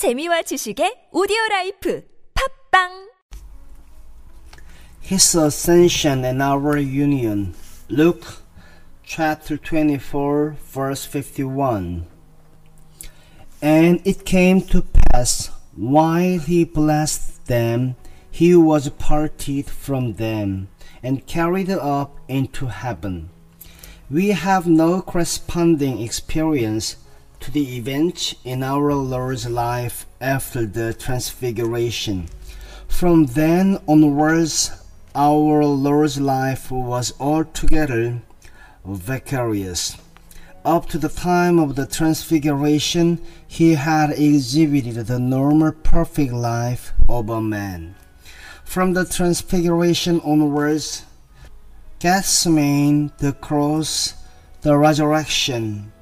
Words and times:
재미와 0.00 0.48
지식의 0.48 1.10
오디오 1.12 1.36
라이프 1.50 2.02
팝빵 2.32 3.10
His 5.02 5.36
ascension 5.36 6.24
and 6.24 6.40
our 6.40 6.78
union. 6.78 7.52
Luke 7.90 8.24
chapter 9.04 9.58
24, 9.58 10.56
verse 10.72 11.04
51. 11.04 12.06
And 13.60 14.00
it 14.06 14.24
came 14.24 14.62
to 14.72 14.88
pass, 15.12 15.50
while 15.76 16.38
he 16.38 16.64
blessed 16.64 17.44
them, 17.44 17.96
he 18.30 18.56
was 18.56 18.88
parted 18.96 19.68
from 19.68 20.14
them 20.14 20.68
and 21.02 21.26
carried 21.26 21.68
up 21.68 22.16
into 22.26 22.72
heaven. 22.72 23.28
We 24.10 24.28
have 24.28 24.66
no 24.66 25.02
corresponding 25.02 26.00
experience 26.00 26.96
to 27.40 27.50
the 27.50 27.76
events 27.76 28.34
in 28.44 28.62
our 28.62 28.92
Lord's 28.94 29.48
life 29.48 30.06
after 30.20 30.66
the 30.66 30.94
Transfiguration. 30.94 32.28
From 32.86 33.26
then 33.26 33.78
onwards, 33.88 34.70
our 35.14 35.64
Lord's 35.64 36.20
life 36.20 36.70
was 36.70 37.14
altogether 37.18 38.20
vicarious. 38.84 39.96
Up 40.64 40.86
to 40.90 40.98
the 40.98 41.08
time 41.08 41.58
of 41.58 41.74
the 41.76 41.86
Transfiguration, 41.86 43.18
he 43.48 43.74
had 43.74 44.10
exhibited 44.10 45.06
the 45.06 45.18
normal 45.18 45.72
perfect 45.72 46.32
life 46.32 46.92
of 47.08 47.30
a 47.30 47.40
man. 47.40 47.94
From 48.64 48.92
the 48.92 49.06
Transfiguration 49.06 50.20
onwards, 50.20 51.04
Gethsemane, 51.98 53.12
the 53.18 53.32
cross, 53.32 54.14
the 54.60 54.76
resurrection, 54.76 55.92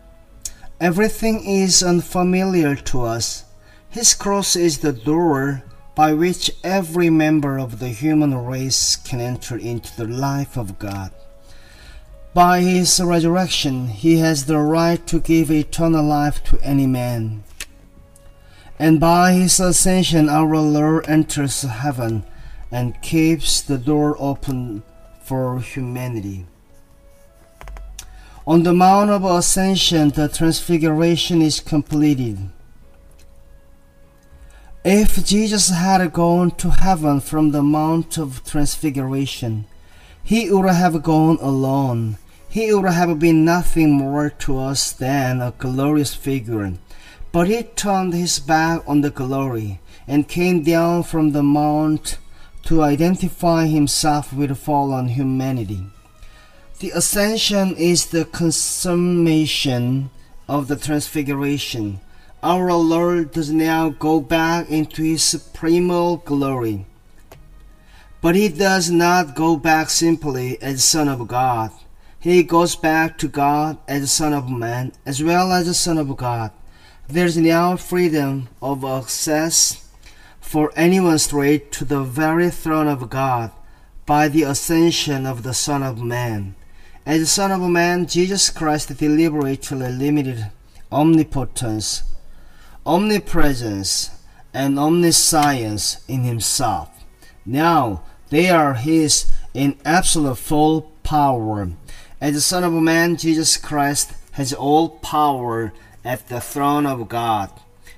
everything 0.81 1.45
is 1.45 1.83
unfamiliar 1.83 2.75
to 2.77 3.03
us. 3.03 3.45
His 3.91 4.15
cross 4.15 4.57
is 4.57 4.79
the 4.79 4.93
door 4.93 5.63
by 5.95 6.13
which 6.13 6.51
every 6.63 7.11
member 7.11 7.59
of 7.59 7.81
the 7.81 7.89
human 7.89 8.35
race 8.35 8.95
can 8.95 9.21
enter 9.21 9.57
into 9.57 9.97
the 9.97 10.07
life 10.07 10.57
of 10.57 10.79
God. 10.79 11.11
By 12.35 12.61
his 12.61 13.01
resurrection, 13.01 13.89
he 13.89 14.19
has 14.19 14.47
the 14.47 14.59
right 14.59 15.05
to 15.09 15.19
give 15.19 15.51
eternal 15.51 16.05
life 16.05 16.45
to 16.45 16.61
any 16.63 16.87
man. 16.87 17.43
And 18.79 19.01
by 19.01 19.33
his 19.33 19.59
ascension, 19.59 20.29
our 20.29 20.57
Lord 20.57 21.09
enters 21.09 21.63
heaven 21.63 22.25
and 22.71 23.03
keeps 23.03 23.61
the 23.61 23.79
door 23.79 24.15
open 24.21 24.85
for 25.21 25.59
humanity. 25.59 26.47
On 28.49 28.63
the 28.63 28.73
Mount 28.73 29.11
of 29.11 29.27
Ascension, 29.27 30.09
the 30.09 30.27
Transfiguration 30.27 31.43
is 31.43 31.61
completed. 31.61 32.49
If 34.83 35.23
Jesus 35.23 35.69
had 35.69 36.15
gone 36.15 36.53
to 36.53 36.71
heaven 36.71 37.21
from 37.21 37.51
the 37.51 37.63
Mount 37.63 38.17
of 38.17 38.43
Transfiguration, 38.47 39.67
he 40.25 40.51
would 40.51 40.67
have 40.67 41.03
gone 41.03 41.37
alone. 41.43 42.17
He 42.49 42.73
would 42.73 42.91
have 42.91 43.19
been 43.19 43.45
nothing 43.45 43.91
more 43.91 44.31
to 44.31 44.59
us 44.59 44.93
than 44.93 45.43
a 45.43 45.53
glorious 45.59 46.15
figure. 46.15 46.73
But 47.31 47.49
he 47.49 47.65
turned 47.65 48.15
his 48.15 48.39
back 48.39 48.81
on 48.87 49.03
the 49.03 49.11
glory 49.11 49.79
and 50.07 50.27
came 50.27 50.63
down 50.63 51.03
from 51.03 51.33
the 51.33 51.43
mount 51.43 52.17
to 52.63 52.81
identify 52.81 53.67
himself 53.67 54.33
with 54.33 54.57
fallen 54.57 55.09
humanity. 55.09 55.85
The 56.81 56.93
ascension 56.93 57.75
is 57.75 58.07
the 58.07 58.25
consummation 58.25 60.11
of 60.47 60.69
the 60.69 60.77
transfiguration. 60.77 61.99
Our 62.41 62.73
Lord 62.73 63.33
does 63.33 63.51
now 63.51 63.89
go 63.89 64.21
back 64.21 64.71
into 64.71 65.03
his 65.03 65.23
supremal 65.23 66.25
glory. 66.25 66.87
But 68.21 68.37
he 68.37 68.49
does 68.49 68.93
not 68.93 69.35
go 69.35 69.57
back 69.57 69.91
simply 69.91 70.63
as 70.63 70.85
Son 70.85 71.09
of 71.09 71.27
God. 71.27 71.73
He 72.21 72.45
goes 72.45 72.77
back 72.77 73.19
to 73.19 73.27
God 73.27 73.79
as 73.89 74.13
Son 74.13 74.33
of 74.33 74.49
Man 74.49 74.93
as 75.05 75.21
well 75.21 75.51
as 75.51 75.67
the 75.67 75.75
Son 75.75 75.99
of 75.99 76.17
God. 76.17 76.53
There 77.09 77.27
is 77.27 77.37
now 77.37 77.75
freedom 77.77 78.51
of 78.63 78.85
access 78.85 79.85
for 80.41 80.71
anyone 80.77 81.19
straight 81.19 81.73
to 81.73 81.85
the 81.85 82.05
very 82.05 82.51
throne 82.51 82.87
of 82.87 83.11
God 83.11 83.51
by 84.07 84.29
the 84.29 84.45
ascension 84.45 85.27
of 85.27 85.43
the 85.43 85.55
Son 85.55 85.83
of 85.83 86.01
Man. 86.01 86.55
As 87.09 87.21
the 87.21 87.27
Son 87.27 87.51
of 87.51 87.63
Man, 87.63 88.07
Jesus 88.07 88.51
Christ 88.51 88.95
deliberately 88.99 89.79
limited 89.79 90.51
omnipotence, 90.93 92.03
omnipresence, 92.85 94.11
and 94.53 94.79
omniscience 94.79 96.05
in 96.07 96.25
himself. 96.25 96.91
Now 97.47 98.03
they 98.29 98.51
are 98.51 98.75
his 98.75 99.33
in 99.55 99.79
absolute 99.87 100.37
full 100.37 100.83
power. 101.03 101.71
As 102.21 102.35
the 102.35 102.43
Son 102.43 102.63
of 102.63 102.75
Man, 102.75 103.17
Jesus 103.17 103.57
Christ 103.57 104.13
has 104.33 104.53
all 104.53 104.91
power 104.91 105.73
at 106.05 106.29
the 106.29 106.43
throne 106.43 106.85
of 106.85 107.09
God. 107.09 107.51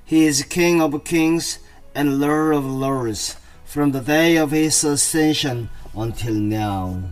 He 0.05 0.25
is 0.25 0.41
King 0.43 0.81
of 0.81 1.03
kings 1.03 1.59
and 1.93 2.21
Lord 2.21 2.55
of 2.55 2.65
lords 2.65 3.35
from 3.65 3.91
the 3.91 3.99
day 3.99 4.37
of 4.37 4.51
his 4.51 4.81
ascension 4.85 5.69
until 5.93 6.33
now. 6.33 7.11